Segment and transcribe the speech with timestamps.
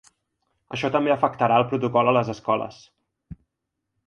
[0.77, 2.81] Això també afectarà al protocol a les escoles.